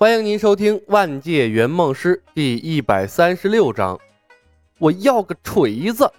[0.00, 4.00] 欢迎您收听《万界圆梦师》第一百三十六章。
[4.78, 6.10] 我要个锤子！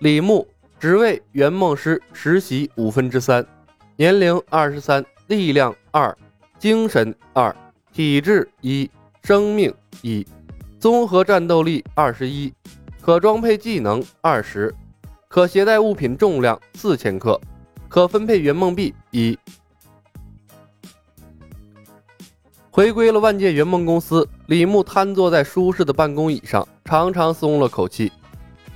[0.00, 0.44] 李牧，
[0.80, 3.46] 职位圆梦师，实习五分之三，
[3.94, 6.18] 年龄二十三，力量二，
[6.58, 7.54] 精神二，
[7.92, 8.90] 体质一，
[9.22, 9.72] 生命
[10.02, 10.26] 一，
[10.80, 12.52] 综合战斗力二十一，
[13.00, 14.74] 可装配技能二十，
[15.28, 17.40] 可携带物品重量四千克，
[17.88, 19.38] 可分配圆梦币一。
[22.72, 28.12] 回归了万界圆梦公司，李牧瘫坐在舒适的办公椅上，长长松了口气。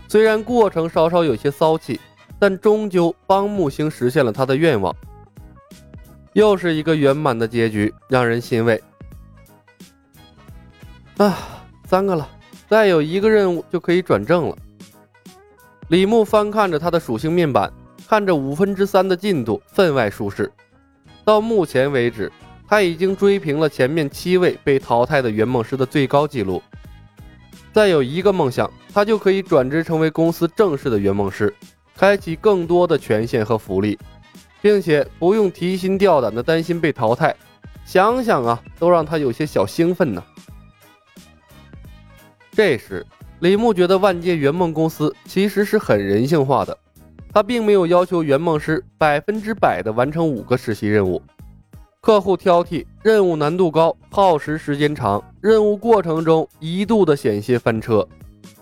[0.08, 2.00] 虽然过程稍稍有些骚气，
[2.36, 4.94] 但终究帮木星实现了他的愿望。
[6.32, 8.82] 又是一个圆满的结局，让人欣慰。
[11.18, 11.38] 啊，
[11.86, 12.28] 三个了，
[12.68, 14.56] 再有一个任务就可以转正了。
[15.86, 17.72] 李牧翻看着他的属性面板，
[18.08, 20.50] 看着五分之三的进度，分外舒适。
[21.24, 22.32] 到目前为止。
[22.66, 26.62] 他已经追平了前面七位被淘汰的圆梦师的最高纪录。
[27.72, 31.52] 再有一个梦想，他就可以转职成为公司正式的圆梦师，
[31.96, 33.98] 开启更多的权限和福利，
[34.62, 37.34] 并且不用提心吊胆的担心被淘汰。
[37.84, 40.24] 想想啊，都让他有些小兴奋呢。
[42.52, 43.04] 这时，
[43.40, 46.78] 李牧觉得万界圆梦公司其实是很人性化的，
[47.32, 51.20] 他并没有要求圆梦师百分之百的完成五个实习任务。
[52.04, 58.06] 客户挑剔，任务难度高，耗时时间长，任务过程中一度的险些翻车。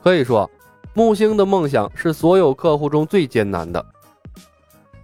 [0.01, 0.49] 可以说，
[0.95, 3.85] 木星的梦想是所有客户中最艰难的。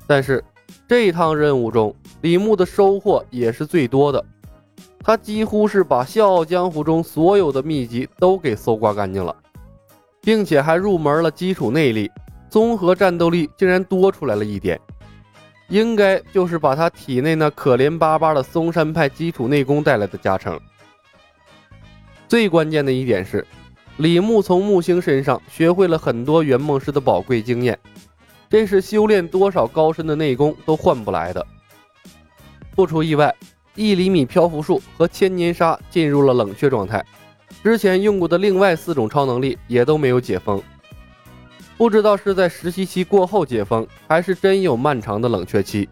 [0.07, 0.45] 但是，
[0.87, 4.25] 这趟任务中，李牧的收获也是最多的。
[5.01, 9.35] 他几乎是把《笑傲江湖》中所有的秘籍都给搜刮干净了，
[10.21, 12.09] 并且还入门了基础内力，
[12.49, 14.81] 综合战斗力竟然多出来了一点。
[15.69, 20.59] 应该就是把他体内那可怜巴巴的嵩山派基础内功带来的加成。
[22.27, 23.47] 最关键的一点是，
[23.99, 27.79] 李牧从木星身上学会了很多圆梦师的宝贵经验，
[28.49, 31.47] 这是修炼多少高深的内功都换不来的。
[32.75, 33.35] 不出意外，
[33.75, 37.05] 一厘米漂浮术和千年杀进入了冷却状态，
[37.63, 40.63] 之前用过的另外四种超能力也都没有解封。
[41.79, 45.89] 不知道是在实习期过后解封，还是真有漫长的冷却期。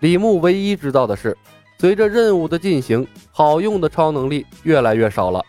[0.00, 1.34] 李牧唯一知道的是，
[1.78, 5.42] 随着任务的进行，好用的超能力越来越少了。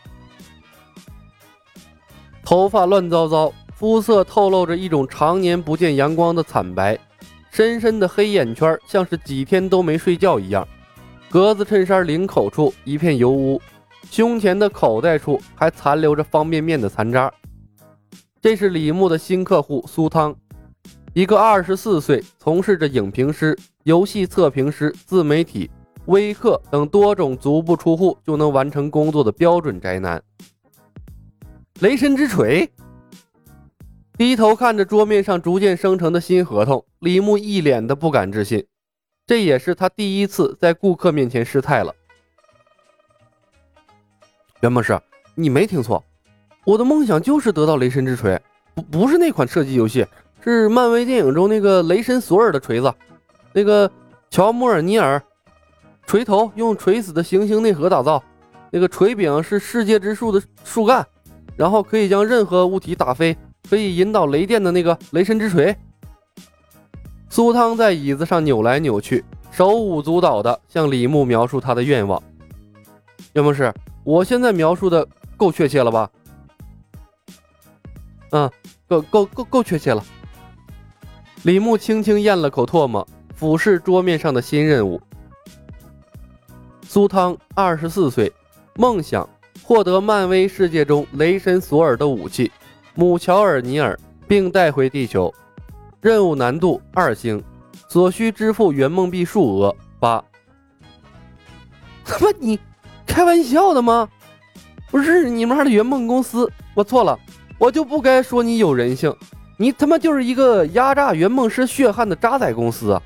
[2.46, 6.98] 头发乱糟糟，肤色透露着一种常年不见阳光的惨白，
[7.52, 10.66] 深深的黑眼圈像是几天都没睡觉一样。
[11.30, 13.62] 格子衬衫领口处一片油污，
[14.10, 17.30] 胸前的口袋处还残留着方便面的残渣。
[18.40, 20.36] 这是李牧的新客户苏汤，
[21.14, 25.70] 一个二十四岁，从事着影评师、游戏测评师、自媒体、
[26.06, 30.22] 微课等多种足不出户就能完成工作的标准宅男。
[31.80, 32.72] 雷神之锤，
[34.14, 38.66] 低头看着桌面上逐渐生成的新合同，李牧一脸的不敢置信，
[39.26, 41.94] 这也是他第一次在顾客面前失态了。
[44.62, 45.00] 袁博士，
[45.36, 46.04] 你没听错。
[46.68, 48.38] 我的梦想就是得到雷神之锤，
[48.76, 50.06] 不不是那款射击游戏，
[50.44, 52.94] 是漫威电影中那个雷神索尔的锤子，
[53.54, 53.90] 那个
[54.30, 55.24] 乔莫尔尼尔，
[56.06, 58.22] 锤头用锤死的行星内核打造，
[58.70, 61.08] 那个锤柄是世界之树的树干，
[61.56, 63.34] 然后可以将任何物体打飞，
[63.70, 65.74] 可以引导雷电的那个雷神之锤。
[67.30, 72.22] 苏汤在椅子上扭来扭去，手舞足蹈的向李牧描述他的愿望。
[73.32, 73.74] 袁博士，
[74.04, 75.08] 我现在描述的
[75.38, 76.10] 够确切了吧？
[78.32, 78.50] 嗯，
[78.88, 80.04] 够够够够确切了。
[81.44, 85.02] 李牧轻轻咽了口唾沫，俯视桌面上的新任务。
[86.88, 88.32] 苏汤，二十四岁，
[88.76, 89.28] 梦想
[89.64, 92.52] 获得漫威世界中雷神索尔的武器
[92.96, 95.34] 姆乔尔尼尔，并带回地球。
[96.02, 97.44] 任务难度二星，
[97.88, 100.24] 所需支付圆梦币数额八。
[102.06, 102.60] 他妈，你
[103.06, 104.08] 开玩笑的吗？
[104.90, 107.20] 不是你妈的圆梦公司，我错了。
[107.58, 109.16] 我就不该说你有人性，
[109.58, 113.02] 你他妈就是一个压榨圆梦师血汗的渣仔公司啊！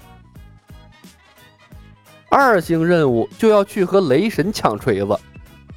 [2.30, 5.18] 二星任务就要去和雷神抢锤子，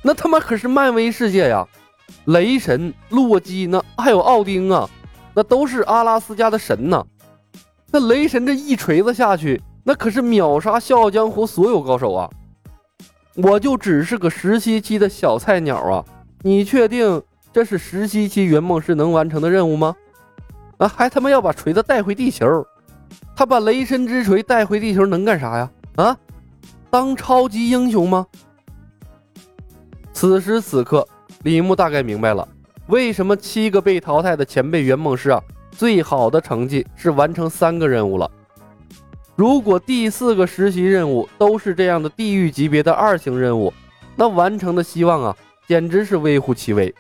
[0.02, 1.66] 那他妈可是漫威世界呀！
[2.26, 4.88] 雷神、洛基那还有奥丁啊，
[5.34, 7.04] 那都是阿拉斯加的神呐！
[7.90, 12.28] 那雷神这一锤子下去，那可是秒杀笑傲江湖所有高手啊！
[13.36, 16.04] 我就只是个实习期的小菜鸟啊！
[16.42, 17.22] 你确定？
[17.54, 19.94] 这是实习期圆梦师能完成的任务吗？
[20.78, 22.66] 啊，还他妈要把锤子带回地球？
[23.36, 25.70] 他把雷神之锤带回地球能干啥呀？
[25.94, 26.18] 啊，
[26.90, 28.26] 当超级英雄吗？
[30.12, 31.06] 此时此刻，
[31.44, 32.46] 李牧大概明白了，
[32.88, 35.40] 为什么七个被淘汰的前辈圆梦师啊，
[35.70, 38.28] 最好的成绩是完成三个任务了。
[39.36, 43.72] 如果第四个实习任务都是这样的地狱级别的二星任务，
[44.16, 45.36] 那完成的希望啊，
[45.68, 46.92] 简直是微乎其微。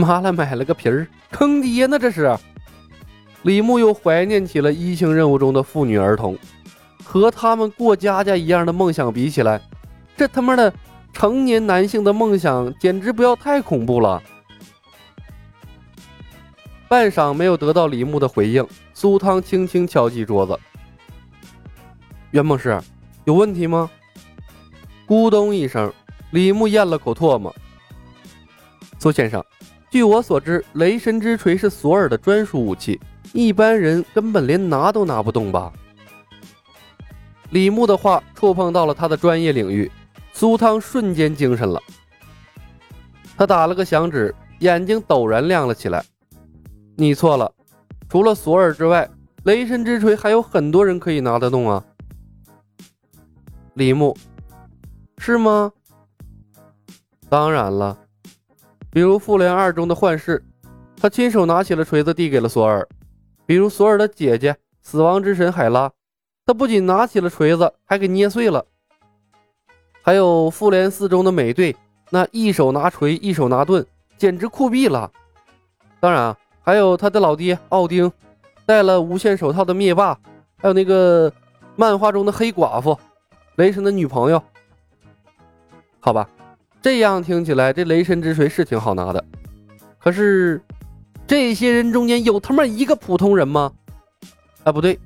[0.00, 1.98] 妈了，买了个皮儿，坑爹呢！
[1.98, 2.36] 这是。
[3.42, 6.36] 李牧又怀念起了一星任务中的妇女儿童，
[7.04, 9.60] 和他们过家家一样的梦想比起来，
[10.16, 10.72] 这他妈的
[11.12, 14.22] 成年男性的梦想简直不要太恐怖了。
[16.86, 20.58] 半晌没有得到李牧的回应，苏汤轻轻敲击桌子
[22.32, 22.78] ：“袁梦师，
[23.24, 23.88] 有问题吗？”
[25.08, 25.92] 咕咚一声，
[26.32, 27.54] 李牧咽了口唾沫
[29.00, 29.42] ：“苏先生，
[29.90, 33.00] 据我所知，雷神之锤是索尔的专属武器。”
[33.32, 35.72] 一般人根本连拿都拿不动吧？
[37.50, 39.90] 李牧的话触碰到了他的专业领域，
[40.32, 41.80] 苏汤瞬间精神了。
[43.36, 46.04] 他打了个响指，眼睛陡然亮了起来。
[46.96, 47.52] 你错了，
[48.08, 49.08] 除了索尔之外，
[49.44, 51.84] 雷神之锤还有很多人可以拿得动啊。
[53.74, 54.16] 李牧，
[55.18, 55.72] 是吗？
[57.28, 57.96] 当然了，
[58.90, 60.44] 比如复联二中的幻视，
[60.96, 62.86] 他亲手拿起了锤子递给了索尔。
[63.46, 65.90] 比如索尔的姐姐死亡之神海拉，
[66.44, 68.64] 他不仅拿起了锤子，还给捏碎了。
[70.02, 71.74] 还有复联四中的美队，
[72.10, 73.84] 那一手拿锤，一手拿盾，
[74.18, 75.10] 简直酷毙了。
[76.00, 78.10] 当然啊，还有他的老爹奥丁，
[78.66, 80.18] 戴了无限手套的灭霸，
[80.56, 81.32] 还有那个
[81.76, 82.98] 漫画中的黑寡妇，
[83.56, 84.42] 雷神的女朋友。
[86.00, 86.28] 好吧，
[86.82, 89.24] 这样听起来，这雷神之锤是挺好拿的。
[89.98, 90.60] 可是。
[91.26, 93.70] 这些人中间有他妈一个普通人吗？
[94.64, 94.98] 啊，不对，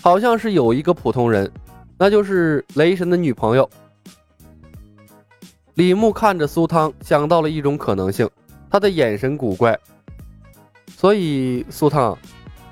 [0.00, 1.52] 好像是有一个普通人，
[1.98, 3.68] 那就是雷神的女朋友。
[5.74, 8.26] 李牧看着苏汤，想到了一种可能性，
[8.70, 9.78] 他的眼神古怪。
[10.96, 12.16] 所以，苏汤，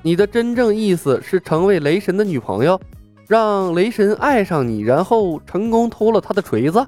[0.00, 2.80] 你的真正意思是成为雷神的女朋友，
[3.28, 6.86] 让雷神爱上你，然后成功偷了他的锤子？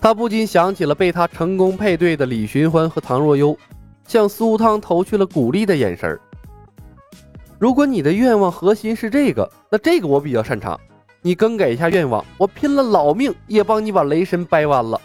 [0.00, 3.56] 他不禁想起了被他成功配对的李寻欢和唐若悠。
[4.06, 6.18] 向苏汤投去了鼓励的眼神
[7.60, 10.80] 如果你的愿望核心是这个，那这个我比较擅长。
[11.22, 15.00] 你更改一下愿望，我拼了老命也帮你把雷神掰弯了。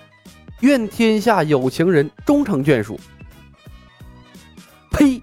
[0.61, 2.97] 愿天下有情人终成眷属。
[4.89, 5.21] 呸！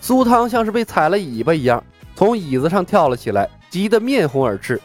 [0.00, 1.84] 苏汤像是被踩了尾巴一样，
[2.16, 4.80] 从椅子上跳了起来，急得面红耳赤。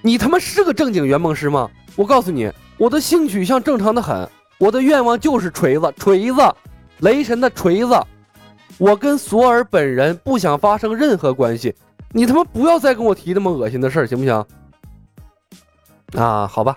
[0.00, 1.68] 你他妈是个正经圆梦师吗？
[1.96, 4.28] 我告诉你，我的性取向正常的很，
[4.58, 6.40] 我的愿望就是锤子，锤子。
[6.98, 8.00] 雷神的锤子，
[8.78, 11.74] 我跟索尔本人不想发生任何关系，
[12.12, 14.46] 你他妈不要再跟我提那么恶心的事儿，行不行？
[16.16, 16.76] 啊，好吧。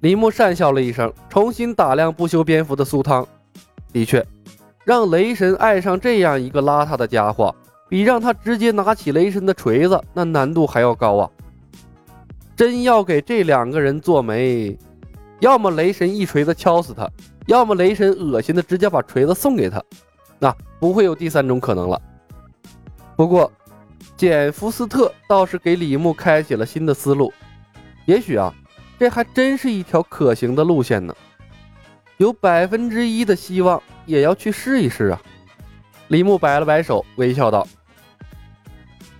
[0.00, 3.26] 林木讪笑了一声，重新打量不修边幅的苏汤。
[3.92, 4.26] 的确，
[4.84, 7.54] 让雷神爱上这样一个邋遢的家伙，
[7.88, 11.30] 比让他直接拿起雷神的锤子那难度还要高啊！
[12.56, 14.76] 真要给这两个人做媒，
[15.42, 17.10] 要么雷神一锤子敲死他。
[17.46, 19.82] 要么雷神恶心的直接把锤子送给他，
[20.38, 22.00] 那不会有第三种可能了。
[23.16, 23.50] 不过，
[24.16, 27.32] 简福斯特倒是给李牧开启了新的思路，
[28.06, 28.54] 也许啊，
[29.00, 31.12] 这还真是一条可行的路线呢。
[32.18, 35.20] 有百分之一的希望，也要去试一试啊。
[36.06, 37.66] 李牧摆了摆手，微笑道：“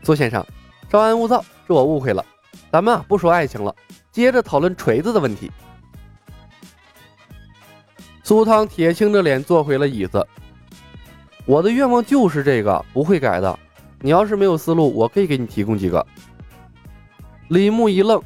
[0.04, 0.46] 苏先生，
[0.88, 2.24] 稍安勿躁，是我误会了。
[2.70, 3.74] 咱们啊，不说爱情了，
[4.12, 5.50] 接着讨论锤子的问题。”
[8.22, 10.26] 苏汤铁青着脸坐回了椅子。
[11.44, 13.58] 我的愿望就是这个，不会改的。
[14.00, 16.06] 你要是没有思路，我可以给你提供几个。
[17.48, 18.22] 李牧一愣，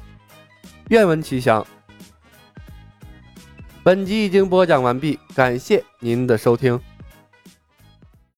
[0.89, 1.67] 愿闻其详。
[3.83, 6.79] 本集已经播讲完毕，感谢您的收听。